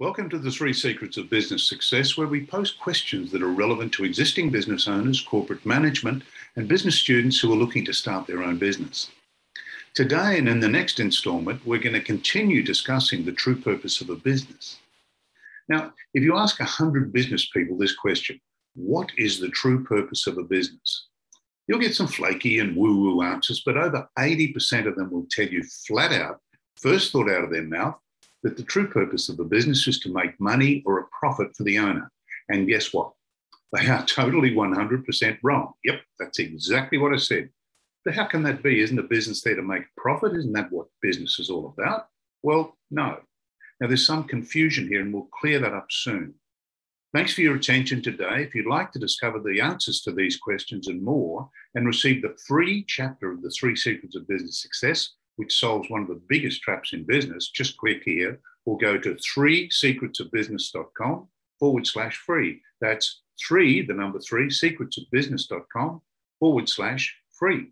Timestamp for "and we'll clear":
45.00-45.58